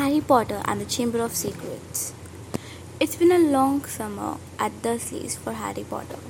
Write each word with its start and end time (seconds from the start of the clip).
Harry 0.00 0.20
Potter 0.22 0.62
and 0.64 0.80
the 0.80 0.86
Chamber 0.86 1.20
of 1.20 1.34
Secrets. 1.36 2.14
It's 2.98 3.16
been 3.16 3.30
a 3.30 3.50
long 3.54 3.84
summer 3.84 4.38
at 4.58 4.80
Dursley's 4.80 5.36
for 5.36 5.52
Harry 5.52 5.84
Potter. 5.84 6.20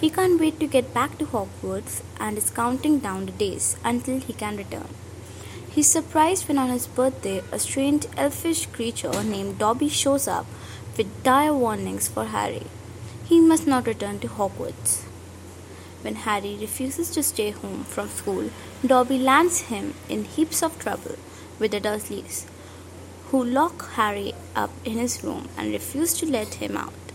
He 0.00 0.10
can't 0.10 0.40
wait 0.40 0.58
to 0.58 0.66
get 0.66 0.92
back 0.92 1.16
to 1.18 1.26
Hogwarts 1.26 2.02
and 2.18 2.36
is 2.36 2.50
counting 2.50 2.98
down 2.98 3.26
the 3.26 3.32
days 3.42 3.76
until 3.84 4.18
he 4.18 4.32
can 4.32 4.56
return. 4.56 4.88
He's 5.70 5.86
surprised 5.86 6.48
when 6.48 6.58
on 6.58 6.70
his 6.70 6.88
birthday 6.88 7.40
a 7.52 7.60
strange 7.60 8.06
elfish 8.16 8.66
creature 8.66 9.22
named 9.22 9.58
Dobby 9.58 9.88
shows 9.88 10.26
up 10.26 10.46
with 10.96 11.22
dire 11.22 11.54
warnings 11.54 12.08
for 12.08 12.24
Harry. 12.24 12.66
He 13.26 13.38
must 13.38 13.64
not 13.64 13.86
return 13.86 14.18
to 14.20 14.28
Hogwarts. 14.28 15.04
When 16.02 16.16
Harry 16.16 16.56
refuses 16.60 17.10
to 17.10 17.22
stay 17.22 17.52
home 17.52 17.84
from 17.84 18.08
school, 18.08 18.50
Dobby 18.84 19.20
lands 19.20 19.60
him 19.70 19.94
in 20.08 20.24
heaps 20.24 20.64
of 20.64 20.80
trouble 20.80 21.14
with 21.60 21.70
the 21.70 21.80
Dursleys, 21.80 22.46
who 23.34 23.42
lock 23.42 23.84
Harry 23.94 24.32
up 24.54 24.70
in 24.84 24.92
his 24.92 25.24
room 25.24 25.48
and 25.58 25.72
refuse 25.72 26.12
to 26.14 26.24
let 26.24 26.54
him 26.62 26.76
out. 26.76 27.06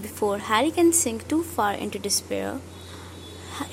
Before 0.00 0.38
Harry 0.38 0.70
can 0.70 0.92
sink 0.92 1.26
too 1.26 1.42
far 1.42 1.72
into 1.72 1.98
despair, 1.98 2.60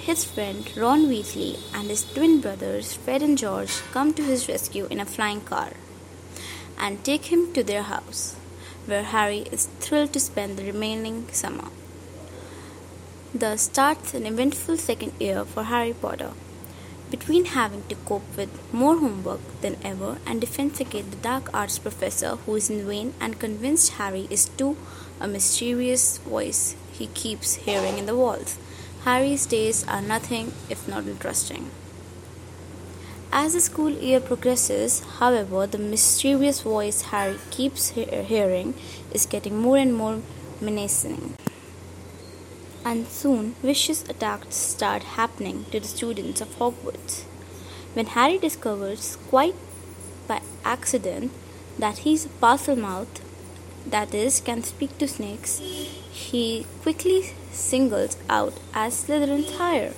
his 0.07 0.25
friend 0.25 0.67
Ron 0.75 1.05
Weasley 1.05 1.59
and 1.71 1.87
his 1.91 2.03
twin 2.03 2.41
brothers 2.41 2.93
Fred 2.93 3.21
and 3.21 3.37
George 3.37 3.75
come 3.91 4.11
to 4.15 4.23
his 4.23 4.49
rescue 4.49 4.87
in 4.89 4.99
a 4.99 5.05
flying 5.05 5.41
car 5.41 5.73
and 6.79 7.05
take 7.05 7.25
him 7.25 7.53
to 7.53 7.63
their 7.63 7.83
house, 7.83 8.35
where 8.87 9.03
Harry 9.03 9.41
is 9.51 9.67
thrilled 9.79 10.13
to 10.13 10.19
spend 10.19 10.57
the 10.57 10.65
remaining 10.65 11.27
summer. 11.31 11.67
Thus 13.35 13.61
starts 13.61 14.15
an 14.15 14.25
eventful 14.25 14.77
second 14.77 15.13
year 15.19 15.45
for 15.45 15.65
Harry 15.65 15.93
Potter. 15.93 16.31
Between 17.11 17.45
having 17.45 17.83
to 17.89 17.95
cope 17.95 18.37
with 18.37 18.49
more 18.71 18.97
homework 18.97 19.39
than 19.61 19.77
ever 19.83 20.17
and 20.27 20.39
defense 20.39 20.79
against 20.79 21.11
the 21.11 21.17
dark 21.17 21.49
arts 21.53 21.79
professor 21.79 22.35
who 22.35 22.55
is 22.55 22.69
in 22.69 22.87
vain 22.87 23.13
and 23.19 23.39
convinced 23.39 23.93
Harry 23.93 24.27
is 24.29 24.49
too 24.49 24.77
a 25.19 25.27
mysterious 25.27 26.19
voice 26.19 26.75
he 26.91 27.07
keeps 27.07 27.55
hearing 27.55 27.97
in 27.97 28.05
the 28.05 28.15
walls, 28.15 28.57
Harry's 29.05 29.45
days 29.45 29.87
are 29.87 30.01
nothing 30.01 30.53
if 30.69 30.87
not 30.87 31.07
interesting. 31.07 31.71
As 33.31 33.53
the 33.53 33.61
school 33.61 33.89
year 33.89 34.19
progresses, 34.19 35.01
however, 35.19 35.65
the 35.65 35.77
mysterious 35.77 36.61
voice 36.61 37.03
Harry 37.13 37.39
keeps 37.51 37.89
he- 37.89 38.05
hearing 38.05 38.73
is 39.11 39.25
getting 39.25 39.57
more 39.57 39.77
and 39.77 39.93
more 39.95 40.21
menacing 40.59 41.35
and 42.89 43.07
soon 43.07 43.53
vicious 43.61 44.01
attacks 44.09 44.55
start 44.55 45.03
happening 45.15 45.57
to 45.71 45.79
the 45.79 45.87
students 45.87 46.41
of 46.41 46.57
Hogwarts. 46.57 47.21
When 47.93 48.07
Harry 48.07 48.39
discovers, 48.39 49.17
quite 49.29 49.53
by 50.27 50.41
accident, 50.65 51.31
that 51.77 51.99
he's 51.99 52.25
a 52.25 52.29
Parselmouth, 52.29 53.21
that 53.85 54.15
is, 54.15 54.41
can 54.41 54.63
speak 54.63 54.97
to 54.97 55.07
snakes, 55.07 55.59
he 56.11 56.65
quickly 56.81 57.21
singles 57.51 58.17
out 58.27 58.55
as 58.73 59.03
Slytherin's 59.03 59.55
hire, 59.57 59.93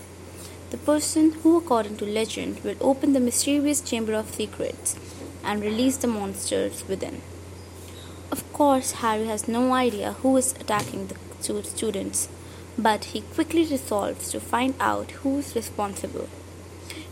the 0.72 0.78
person 0.78 1.32
who, 1.44 1.58
according 1.58 1.96
to 1.98 2.06
legend, 2.06 2.62
will 2.62 2.76
open 2.82 3.14
the 3.14 3.22
mysterious 3.22 3.80
Chamber 3.80 4.14
of 4.14 4.36
Secrets 4.36 4.98
and 5.46 5.62
release 5.62 5.96
the 5.96 6.08
monsters 6.08 6.84
within. 6.90 7.22
Of 8.32 8.52
course, 8.52 8.92
Harry 9.04 9.28
has 9.28 9.48
no 9.48 9.74
idea 9.74 10.14
who 10.22 10.36
is 10.36 10.52
attacking 10.60 11.08
the 11.08 11.64
students 11.64 12.28
but 12.78 13.06
he 13.06 13.22
quickly 13.22 13.66
resolves 13.66 14.32
to 14.32 14.40
find 14.40 14.74
out 14.80 15.12
who's 15.22 15.56
responsible. 15.56 16.28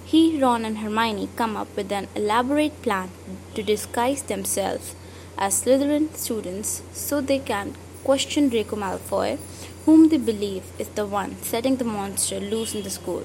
He, 0.06 0.42
Ron, 0.42 0.66
and 0.66 0.80
Hermione 0.80 1.30
come 1.36 1.56
up 1.56 1.76
with 1.76 1.92
an 1.92 2.08
elaborate 2.16 2.82
plan 2.82 3.12
to 3.54 3.62
disguise 3.62 4.24
themselves 4.24 4.96
as 5.38 5.64
Slytherin 5.64 6.16
students 6.16 6.82
so 6.94 7.22
they 7.22 7.40
can 7.40 7.76
question 8.04 8.50
Draco 8.50 8.76
Malfoy, 8.76 9.38
whom 9.86 10.10
they 10.10 10.18
believe 10.18 10.64
is 10.80 10.90
the 10.90 11.06
one 11.06 11.36
setting 11.42 11.76
the 11.78 11.86
monster 11.86 12.40
loose 12.40 12.74
in 12.74 12.84
the 12.84 12.90
school. 12.90 13.24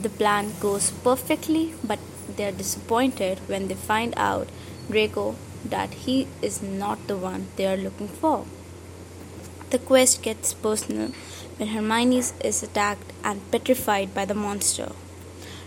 The 0.00 0.08
plan 0.08 0.52
goes 0.60 0.90
perfectly, 0.90 1.74
but 1.82 1.98
they 2.36 2.44
are 2.44 2.52
disappointed 2.52 3.40
when 3.48 3.68
they 3.68 3.74
find 3.74 4.14
out 4.16 4.48
Draco 4.90 5.34
that 5.64 5.92
he 6.04 6.28
is 6.40 6.62
not 6.62 7.06
the 7.08 7.16
one 7.16 7.48
they 7.56 7.66
are 7.66 7.76
looking 7.76 8.08
for. 8.08 8.44
The 9.70 9.78
quest 9.78 10.22
gets 10.22 10.54
personal 10.54 11.10
when 11.58 11.68
Hermione 11.68 12.22
is 12.42 12.62
attacked 12.62 13.12
and 13.22 13.50
petrified 13.50 14.14
by 14.14 14.24
the 14.24 14.34
monster. 14.34 14.92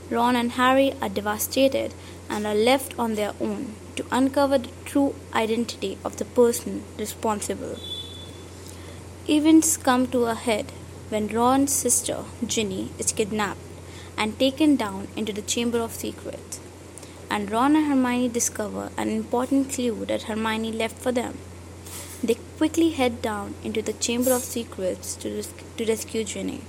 Ron 0.09 0.35
and 0.35 0.53
Harry 0.53 0.93
are 1.01 1.07
devastated 1.07 1.93
and 2.27 2.47
are 2.47 2.55
left 2.55 2.97
on 2.97 3.13
their 3.13 3.33
own 3.39 3.75
to 3.97 4.05
uncover 4.09 4.57
the 4.57 4.71
true 4.85 5.13
identity 5.35 5.99
of 6.03 6.17
the 6.17 6.25
person 6.25 6.83
responsible. 6.97 7.77
Events 9.29 9.77
come 9.77 10.07
to 10.07 10.25
a 10.25 10.33
head 10.33 10.71
when 11.09 11.27
Ron's 11.27 11.71
sister, 11.71 12.23
Ginny, 12.43 12.89
is 12.97 13.11
kidnapped 13.11 13.59
and 14.17 14.39
taken 14.39 14.77
down 14.77 15.09
into 15.15 15.31
the 15.31 15.43
Chamber 15.43 15.79
of 15.79 15.93
Secrets. 15.93 16.59
And 17.29 17.51
Ron 17.51 17.75
and 17.75 17.85
Hermione 17.85 18.29
discover 18.29 18.89
an 18.97 19.09
important 19.09 19.71
clue 19.71 20.05
that 20.05 20.23
Hermione 20.23 20.71
left 20.71 20.97
for 20.97 21.11
them. 21.11 21.37
They 22.23 22.35
quickly 22.57 22.91
head 22.91 23.21
down 23.21 23.55
into 23.63 23.81
the 23.81 23.93
Chamber 23.93 24.31
of 24.31 24.43
Secrets 24.43 25.15
to, 25.15 25.29
res- 25.29 25.53
to 25.77 25.85
rescue 25.85 26.23
Ginny. 26.23 26.61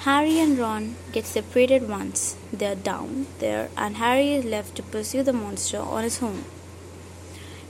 Harry 0.00 0.38
and 0.38 0.58
Ron 0.58 0.96
get 1.10 1.24
separated 1.24 1.88
once 1.88 2.36
they 2.52 2.66
are 2.66 2.74
down 2.74 3.26
there, 3.38 3.70
and 3.76 3.96
Harry 3.96 4.34
is 4.34 4.44
left 4.44 4.76
to 4.76 4.82
pursue 4.82 5.22
the 5.22 5.32
monster 5.32 5.78
on 5.78 6.04
his 6.04 6.22
own. 6.22 6.44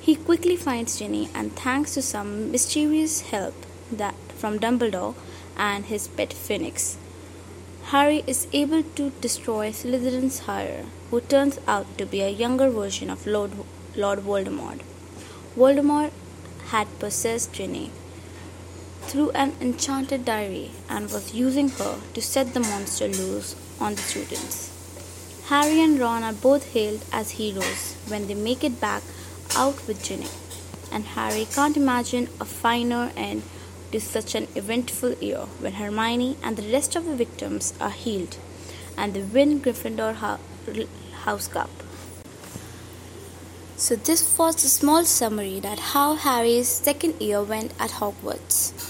He 0.01 0.17
quickly 0.17 0.57
finds 0.57 0.99
Ginny, 0.99 1.31
and 1.35 1.55
thanks 1.55 1.95
to 1.95 2.03
some 2.03 2.51
mysterious 2.51 3.21
help 3.21 3.55
that 3.93 4.17
from 4.37 4.59
Dumbledore 4.59 5.15
and 5.57 5.85
his 5.87 6.09
pet 6.09 6.33
Phoenix, 6.33 6.99
Harry 7.93 8.25
is 8.27 8.47
able 8.53 8.83
to 8.83 9.11
destroy 9.23 9.71
Slytherin's 9.71 10.41
hire, 10.41 10.85
who 11.11 11.21
turns 11.21 11.59
out 11.67 11.87
to 11.97 12.05
be 12.05 12.21
a 12.21 12.29
younger 12.29 12.69
version 12.69 13.09
of 13.09 13.27
Lord, 13.27 13.53
Lord 13.97 14.19
Voldemort. 14.19 14.81
Voldemort 15.57 16.11
had 16.71 16.99
possessed 16.99 17.53
Ginny 17.53 17.91
through 19.03 19.31
an 19.31 19.55
enchanted 19.61 20.25
diary 20.25 20.71
and 20.89 21.11
was 21.11 21.35
using 21.35 21.69
her 21.71 21.99
to 22.15 22.21
set 22.21 22.53
the 22.55 22.61
monster 22.61 23.09
loose 23.09 23.55
on 23.81 23.95
the 23.95 24.03
students. 24.03 24.75
Harry 25.49 25.81
and 25.83 25.99
Ron 25.99 26.23
are 26.23 26.35
both 26.35 26.73
hailed 26.73 27.05
as 27.11 27.33
heroes 27.33 27.97
when 28.09 28.27
they 28.27 28.35
make 28.35 28.63
it 28.63 28.81
back 28.81 29.03
out 29.57 29.87
with 29.87 30.03
Ginny, 30.03 30.29
and 30.93 31.05
Harry 31.05 31.47
can't 31.47 31.77
imagine 31.77 32.29
a 32.39 32.45
finer 32.45 33.13
end 33.17 33.43
to 33.93 33.99
such 33.99 34.35
an 34.35 34.47
eventful 34.55 35.15
year 35.15 35.47
when 35.61 35.73
Hermione 35.75 36.37
and 36.43 36.57
the 36.59 36.71
rest 36.71 36.95
of 36.97 37.07
the 37.07 37.17
victims 37.17 37.73
are 37.81 37.91
healed 37.91 38.37
and 38.99 39.15
they 39.15 39.23
win 39.23 39.61
Gryffindor 39.61 40.15
House 41.25 41.49
Cup. 41.49 41.71
So 43.79 43.95
this 43.95 44.37
was 44.37 44.65
a 44.65 44.69
small 44.69 45.05
summary 45.05 45.61
that 45.61 45.79
how 45.79 46.17
Harry's 46.17 46.67
second 46.67 47.23
year 47.23 47.41
went 47.41 47.73
at 47.79 47.91
Hogwarts. 47.91 48.88